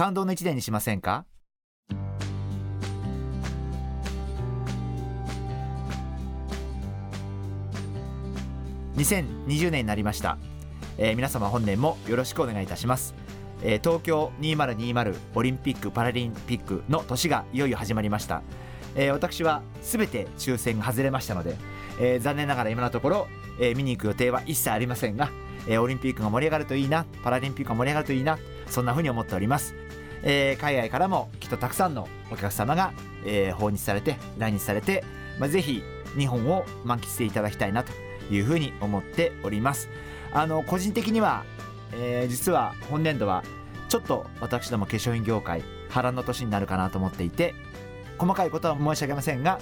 [0.00, 1.26] 感動の一年にしませんか
[8.96, 10.38] ？2020年になりました、
[10.96, 13.14] えー、皆様本年もよろしくお願いいたします、
[13.62, 18.40] えー、東京2020オリンピック・パラリンピックの年がいよいよ始まりました、
[18.94, 21.58] えー、私はすべて抽選が外れましたので、
[22.00, 23.26] えー、残念ながら今のところ、
[23.60, 25.30] えー、見に行く予定は一切ありませんが、
[25.68, 28.38] えー、オリンピックが盛り上がるといいなパラリンピックが盛り上がるといいな
[28.70, 29.74] そんなふうに思っております、
[30.22, 32.92] えー、海外からもきっとたくさんのお客様が、
[33.24, 35.04] えー、訪日されて来日されて、
[35.38, 35.82] まあ、ぜひ
[36.16, 37.92] 日本を満喫していただきたいなと
[38.30, 39.88] いうふうに思っております。
[40.32, 41.44] あの個人的には、
[41.92, 43.42] えー、実は本年度は
[43.88, 47.54] ちょっと私ども化粧品業界波乱の年になるかなと思っていて
[48.18, 49.60] 細かいことは申し上げませんが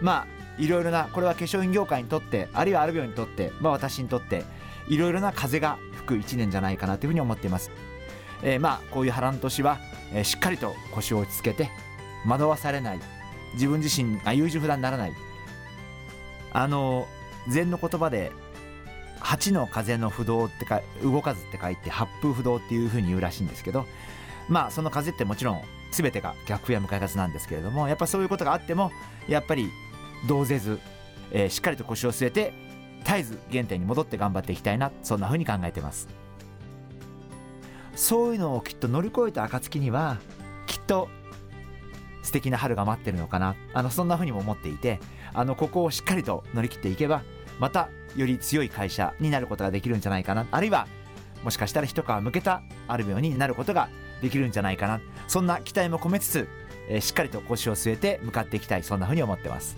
[0.00, 0.26] まあ
[0.58, 4.44] いろいろなこれは化粧品業界にとってあるいはアルビオにとって、まあ、私にとって
[4.88, 7.70] いろいろな風が吹く1年じゃないかなというふうに思っています、
[8.42, 9.78] えー、まあこういう波乱年は、
[10.12, 11.70] えー、しっかりと腰を落ち着けて
[12.26, 13.00] 惑わされない。
[13.54, 15.12] 自分自身が優柔不断にならない。
[16.52, 17.06] あの
[17.48, 18.32] 禅の言葉で
[19.20, 23.86] 八の風の不動ってか動かずって書いて八風不動っていうふうに言うらしいんですけど
[24.48, 28.90] まあその風ってもちろん全てが逆風や向かい風なんですけれどもやっぱそういうことがあっても
[29.26, 29.70] やっぱり
[30.28, 30.78] 動ぜず、
[31.32, 32.52] えー、しっかりと腰を据えて
[33.04, 36.08] 絶えず原点に戻って頑張っていきたいなそんなふうに考えてます。
[37.98, 40.18] そういうのをきっと乗り越えた暁には
[40.68, 41.08] きっと
[42.22, 43.56] 素敵な春が待ってるのかな。
[43.74, 45.00] あのそんなふうにも思っていて
[45.34, 47.22] あのここをしっかりと乗り切っていけば
[47.58, 50.46] またより強い会社になることができるんじゃないかな。
[50.50, 50.86] あるいは
[51.42, 53.88] もしかしたら一皮向けたアルビオになることが
[54.22, 55.00] できるんじゃないかな。
[55.26, 56.48] そんな期待も込めつつ、
[56.88, 58.84] えー、しっかりと腰を据えて向かっていきたい。
[58.84, 59.76] そんなふうに思ってます。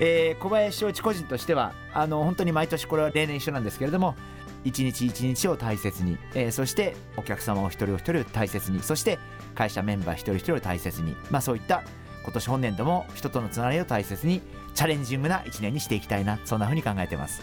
[0.00, 4.16] えー、小林翔一個人としてはあの本当に毎年これは例年一緒なんですけれども
[4.64, 8.82] 一日一日を大切に、えー、そしてお客様を一人お一人大切に。
[8.82, 9.18] そして
[9.54, 11.82] 会社メンバー一人一人を大切に、まあ、そういった
[12.22, 14.40] 今年本年度も人とのつながりを大切に
[14.74, 16.38] チャレンジングな1年にしていきたいな。
[16.44, 17.42] そんなふうに考えてます。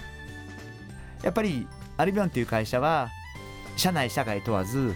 [1.24, 3.10] やっぱりアルビオンという会社は
[3.76, 4.96] 社内社外問わず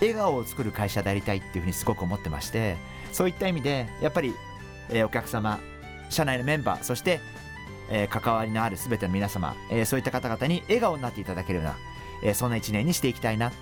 [0.00, 2.76] 笑顔を作る会社でありたいっていうふうにすごく思ってまして
[3.12, 4.34] そういった意味でやっぱり、
[4.90, 5.58] えー、お客様
[6.10, 7.20] 社内のメンバーそして、
[7.90, 11.76] えー、関わりのある全ての皆様、えー、そういった方々に笑顔になっていただけるような、
[12.22, 13.52] えー、そんな1年にしていきたいな。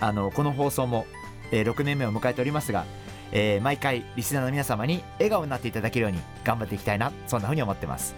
[0.00, 1.06] あのこの放送も、
[1.52, 2.84] えー、6年目を迎えておりますが
[3.32, 8.14] えー、毎回リスナーの皆様に笑顔になっていただけるように頑張っていきたいなそんなふうに思ってます。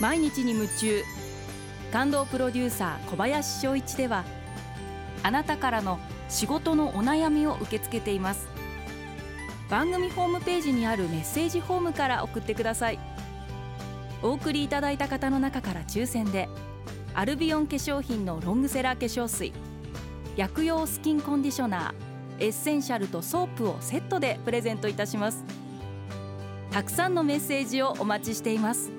[0.00, 1.02] 毎日に夢中
[1.92, 4.24] 感動プロデューサー小林翔一では
[5.24, 5.98] あなたからの
[6.28, 8.57] 仕事のお悩みを受け付けています。
[9.68, 12.98] 番組ホームページにあるメッセージフォームから送ってください。
[14.22, 16.48] お送りいただいた方の中から抽選で
[17.14, 19.52] アルビオン化粧品のロングセラー化粧水
[20.36, 25.44] 薬用スキンコンディショナーエッセンシャルとソープをセットでプレゼントいたします。
[26.70, 28.97] たくさんのメッセージをお待ちしています。